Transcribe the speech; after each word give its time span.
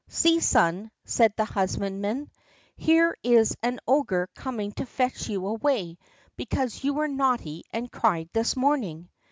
"See, 0.07 0.39
son," 0.39 0.89
said 1.05 1.31
the 1.37 1.45
husbandman, 1.45 2.31
"here 2.75 3.15
is 3.21 3.55
an 3.61 3.79
ogre 3.87 4.29
coming 4.33 4.71
to 4.71 4.85
fetch 4.87 5.29
you 5.29 5.45
away 5.45 5.99
because 6.35 6.83
you 6.83 6.95
were 6.95 7.07
naughty 7.07 7.65
and 7.71 7.91
cried 7.91 8.31
this 8.33 8.55
morning." 8.57 9.09